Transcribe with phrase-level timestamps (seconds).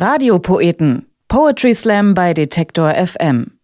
[0.00, 1.06] Radiopoeten.
[1.26, 3.58] Poetry Slam bei Detektor FM.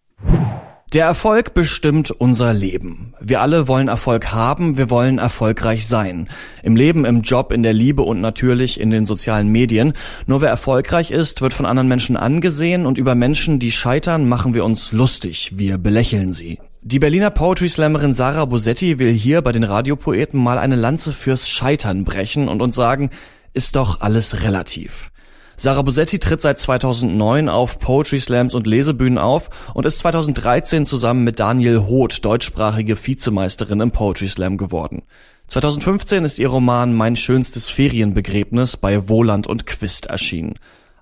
[0.92, 3.14] Der Erfolg bestimmt unser Leben.
[3.20, 6.28] Wir alle wollen Erfolg haben, wir wollen erfolgreich sein.
[6.64, 9.92] Im Leben, im Job, in der Liebe und natürlich in den sozialen Medien.
[10.26, 14.54] Nur wer erfolgreich ist, wird von anderen Menschen angesehen und über Menschen, die scheitern, machen
[14.54, 15.52] wir uns lustig.
[15.54, 16.58] Wir belächeln sie.
[16.82, 21.48] Die Berliner Poetry Slammerin Sarah Bosetti will hier bei den Radiopoeten mal eine Lanze fürs
[21.48, 23.10] Scheitern brechen und uns sagen,
[23.52, 25.12] ist doch alles relativ.
[25.56, 31.24] Sarah Bosetti tritt seit 2009 auf Poetry Slams und Lesebühnen auf und ist 2013 zusammen
[31.24, 35.02] mit Daniel Hoth deutschsprachige Vizemeisterin im Poetry Slam geworden.
[35.48, 40.54] 2015 ist ihr Roman Mein schönstes Ferienbegräbnis bei Wohland und Quist erschienen.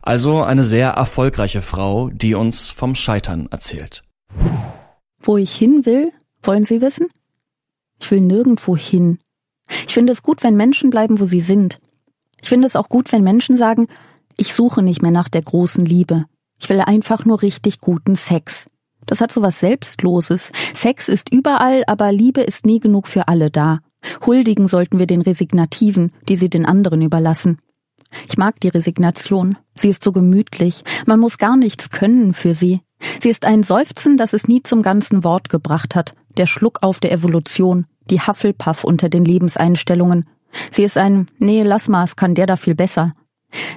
[0.02, 4.02] Also eine sehr erfolgreiche Frau, die uns vom Scheitern erzählt.
[5.20, 7.06] Wo ich hin will, wollen Sie wissen?
[8.00, 9.20] Ich will nirgendwo hin.
[9.86, 11.78] Ich finde es gut, wenn Menschen bleiben, wo sie sind.
[12.42, 13.86] Ich finde es auch gut, wenn Menschen sagen,
[14.36, 16.24] ich suche nicht mehr nach der großen Liebe.
[16.60, 18.66] Ich will einfach nur richtig guten Sex.
[19.06, 20.52] Das hat so was Selbstloses.
[20.74, 23.80] Sex ist überall, aber Liebe ist nie genug für alle da.
[24.24, 27.58] Huldigen sollten wir den Resignativen, die sie den anderen überlassen.
[28.28, 29.56] Ich mag die Resignation.
[29.74, 30.84] Sie ist so gemütlich.
[31.06, 32.80] Man muss gar nichts können für sie.
[33.20, 36.14] Sie ist ein Seufzen, das es nie zum ganzen Wort gebracht hat.
[36.36, 37.86] Der Schluck auf der Evolution.
[38.10, 40.28] Die Hufflepuff unter den Lebenseinstellungen.
[40.70, 43.14] Sie ist ein, nee, lass mal, es kann der da viel besser.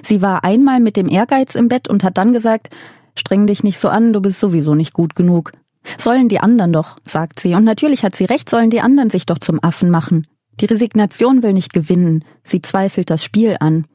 [0.02, 2.70] Sie war einmal mit dem Ehrgeiz im Bett und hat dann gesagt,
[3.14, 5.52] streng dich nicht so an, du bist sowieso nicht gut genug.
[5.96, 9.26] Sollen die anderen doch, sagt sie, und natürlich hat sie recht, sollen die anderen sich
[9.26, 10.26] doch zum Affen machen.
[10.60, 13.86] Die Resignation will nicht gewinnen, sie zweifelt das Spiel an.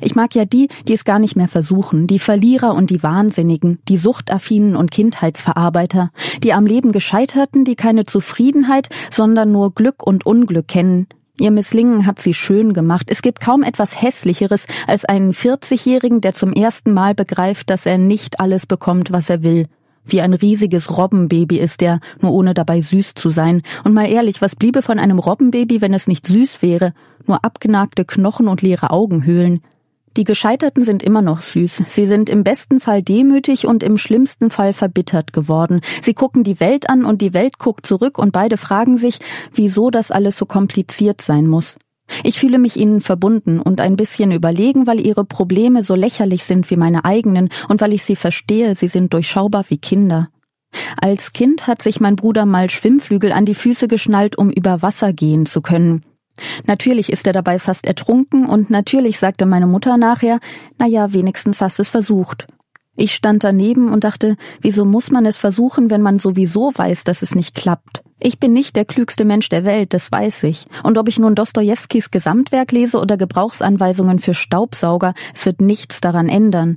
[0.00, 3.78] Ich mag ja die, die es gar nicht mehr versuchen, die Verlierer und die Wahnsinnigen,
[3.88, 6.10] die Suchtaffinen und Kindheitsverarbeiter,
[6.42, 11.06] die am Leben Gescheiterten, die keine Zufriedenheit, sondern nur Glück und Unglück kennen,
[11.40, 13.06] Ihr Misslingen hat sie schön gemacht.
[13.08, 17.96] Es gibt kaum etwas Hässlicheres als einen 40-Jährigen, der zum ersten Mal begreift, dass er
[17.96, 19.66] nicht alles bekommt, was er will.
[20.04, 23.62] Wie ein riesiges Robbenbaby ist er, nur ohne dabei süß zu sein.
[23.84, 26.92] Und mal ehrlich, was bliebe von einem Robbenbaby, wenn es nicht süß wäre?
[27.26, 29.60] Nur abgenagte Knochen und leere Augenhöhlen.
[30.18, 31.84] Die Gescheiterten sind immer noch süß.
[31.86, 35.80] Sie sind im besten Fall demütig und im schlimmsten Fall verbittert geworden.
[36.02, 39.20] Sie gucken die Welt an und die Welt guckt zurück und beide fragen sich,
[39.54, 41.78] wieso das alles so kompliziert sein muss.
[42.24, 46.68] Ich fühle mich ihnen verbunden und ein bisschen überlegen, weil ihre Probleme so lächerlich sind
[46.68, 50.30] wie meine eigenen und weil ich sie verstehe, sie sind durchschaubar wie Kinder.
[51.00, 55.12] Als Kind hat sich mein Bruder mal Schwimmflügel an die Füße geschnallt, um über Wasser
[55.12, 56.02] gehen zu können.
[56.66, 60.40] Natürlich ist er dabei fast ertrunken und natürlich sagte meine Mutter nachher,
[60.78, 62.46] na ja, wenigstens hast es versucht.
[63.00, 67.22] Ich stand daneben und dachte, wieso muss man es versuchen, wenn man sowieso weiß, dass
[67.22, 68.02] es nicht klappt?
[68.18, 70.66] Ich bin nicht der klügste Mensch der Welt, das weiß ich.
[70.82, 76.28] Und ob ich nun Dostojewskis Gesamtwerk lese oder Gebrauchsanweisungen für Staubsauger, es wird nichts daran
[76.28, 76.76] ändern.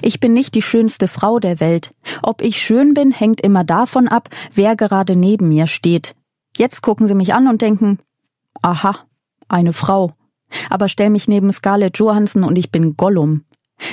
[0.00, 1.92] Ich bin nicht die schönste Frau der Welt.
[2.22, 6.14] Ob ich schön bin, hängt immer davon ab, wer gerade neben mir steht.
[6.56, 7.98] Jetzt gucken Sie mich an und denken,
[8.62, 8.96] Aha,
[9.48, 10.12] eine Frau.
[10.70, 13.44] Aber stell mich neben Scarlett Johansson und ich bin Gollum.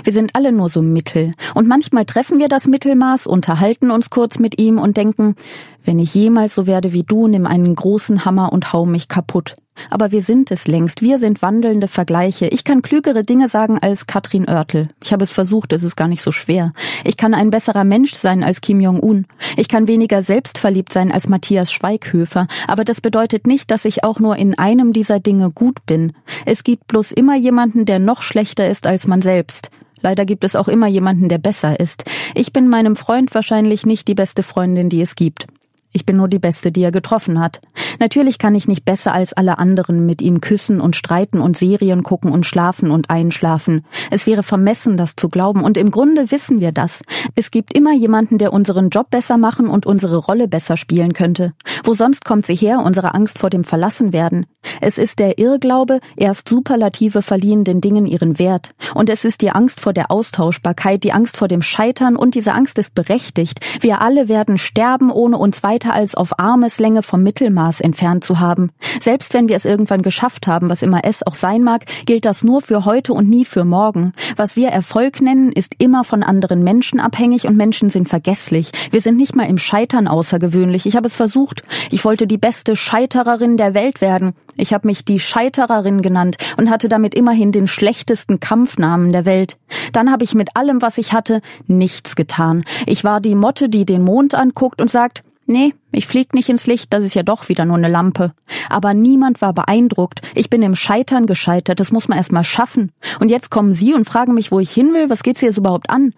[0.04, 1.32] Wir sind alle nur so Mittel.
[1.54, 5.36] Und manchmal treffen wir das Mittelmaß, unterhalten uns kurz mit ihm und denken,
[5.84, 9.58] wenn ich jemals so werde wie du, nimm einen großen Hammer und hau mich kaputt.
[9.90, 11.02] Aber wir sind es längst.
[11.02, 12.48] Wir sind wandelnde Vergleiche.
[12.48, 14.88] Ich kann klügere Dinge sagen als Katrin Oertel.
[15.04, 16.72] Ich habe es versucht, es ist gar nicht so schwer.
[17.04, 19.26] Ich kann ein besserer Mensch sein als Kim Jong-un.
[19.58, 22.48] Ich kann weniger selbstverliebt sein als Matthias Schweighöfer.
[22.68, 26.14] Aber das bedeutet nicht, dass ich auch nur in einem dieser Dinge gut bin.
[26.46, 29.70] Es gibt bloß immer jemanden, der noch schlechter ist als man selbst.
[30.02, 32.04] Leider gibt es auch immer jemanden, der besser ist.
[32.36, 35.48] Ich bin meinem Freund wahrscheinlich nicht die beste Freundin, die es gibt.
[35.96, 37.62] Ich bin nur die Beste, die er getroffen hat.
[38.00, 42.04] Natürlich kann ich nicht besser als alle anderen mit ihm küssen und streiten und Serien
[42.04, 43.86] gucken und schlafen und einschlafen.
[44.12, 47.04] Es wäre vermessen, das zu glauben, und im Grunde wissen wir das.
[47.36, 51.54] Es gibt immer jemanden, der unseren Job besser machen und unsere Rolle besser spielen könnte.
[51.84, 54.46] Wo sonst kommt sie her, unsere Angst vor dem Verlassenwerden?
[54.82, 58.70] Es ist der Irrglaube, erst Superlative verliehen den Dingen ihren Wert.
[58.94, 62.54] Und es ist die Angst vor der Austauschbarkeit, die Angst vor dem Scheitern, und diese
[62.54, 63.60] Angst ist berechtigt.
[63.82, 68.72] Wir alle werden sterben, ohne uns weiter als auf Armeslänge vom Mittelmaß entfernt zu haben.
[69.00, 72.44] Selbst wenn wir es irgendwann geschafft haben, was immer es auch sein mag, gilt das
[72.44, 74.14] nur für heute und nie für morgen.
[74.36, 78.72] Was wir Erfolg nennen, ist immer von anderen Menschen abhängig und Menschen sind vergesslich.
[78.92, 80.86] Wir sind nicht mal im Scheitern außergewöhnlich.
[80.86, 81.64] Ich habe es versucht.
[81.92, 84.34] Ich wollte die beste Scheitererin der Welt werden.
[84.58, 89.58] Ich habe mich die Scheitererin genannt und hatte damit immerhin den schlechtesten Kampfnamen der Welt.
[89.94, 92.64] Dann habe ich mit allem, was ich hatte, nichts getan.
[92.86, 96.66] Ich war die Motte, die den Mond anguckt und sagt, Nee, ich flieg nicht ins
[96.66, 98.34] Licht, das ist ja doch wieder nur eine Lampe.
[98.68, 100.22] Aber niemand war beeindruckt.
[100.34, 102.92] Ich bin im Scheitern gescheitert, das muss man erst mal schaffen.
[103.20, 105.92] Und jetzt kommen Sie und fragen mich, wo ich hin will, was geht's jetzt überhaupt
[105.92, 106.14] an?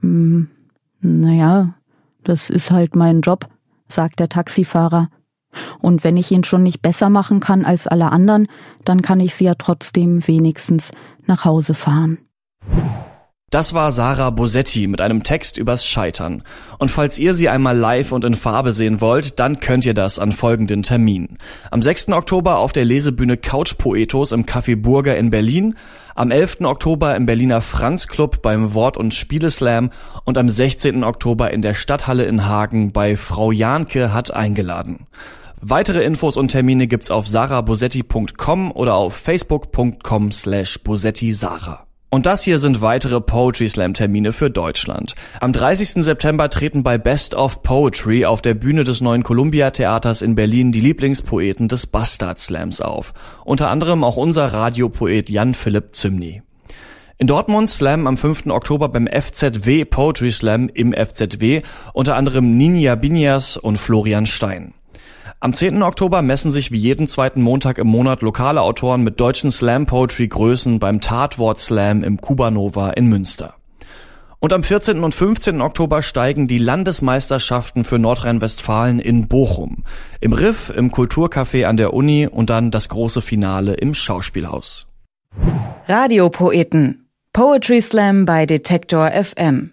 [0.00, 0.50] Hm,
[1.00, 1.74] naja,
[2.22, 3.48] das ist halt mein Job,
[3.88, 5.08] sagt der Taxifahrer.
[5.80, 8.48] Und wenn ich ihn schon nicht besser machen kann als alle anderen,
[8.84, 10.92] dann kann ich sie ja trotzdem wenigstens
[11.26, 12.18] nach Hause fahren.
[13.50, 16.44] Das war Sarah Bosetti mit einem Text übers Scheitern.
[16.78, 20.20] Und falls ihr sie einmal live und in Farbe sehen wollt, dann könnt ihr das
[20.20, 21.36] an folgenden Terminen.
[21.72, 22.10] Am 6.
[22.10, 25.74] Oktober auf der Lesebühne Couch Poetos im Café Burger in Berlin,
[26.14, 26.60] am 11.
[26.60, 29.90] Oktober im Berliner Franz Club beim Wort- und Spieleslam
[30.24, 31.02] und am 16.
[31.02, 35.08] Oktober in der Stadthalle in Hagen bei Frau Jahnke hat eingeladen.
[35.62, 41.86] Weitere Infos und Termine gibt's auf sarabosetti.com oder auf facebook.com slash bosettisara.
[42.08, 45.14] Und das hier sind weitere Poetry Slam Termine für Deutschland.
[45.38, 46.02] Am 30.
[46.02, 50.72] September treten bei Best of Poetry auf der Bühne des neuen Columbia Theaters in Berlin
[50.72, 53.12] die Lieblingspoeten des Bastard Slams auf.
[53.44, 56.42] Unter anderem auch unser Radiopoet Jan Philipp Zymny.
[57.18, 58.46] In Dortmund Slam am 5.
[58.46, 61.60] Oktober beim FZW Poetry Slam im FZW
[61.92, 64.72] unter anderem Ninja Binias und Florian Stein.
[65.42, 65.82] Am 10.
[65.82, 70.28] Oktober messen sich wie jeden zweiten Montag im Monat lokale Autoren mit deutschen Slam Poetry
[70.28, 73.54] Größen beim Tatwort Slam im Kubanova in Münster.
[74.38, 75.02] Und am 14.
[75.02, 75.62] und 15.
[75.62, 79.84] Oktober steigen die Landesmeisterschaften für Nordrhein-Westfalen in Bochum.
[80.20, 84.92] Im Riff, im Kulturcafé an der Uni und dann das große Finale im Schauspielhaus.
[85.88, 87.08] Radiopoeten.
[87.32, 89.72] Poetry Slam bei Detektor FM.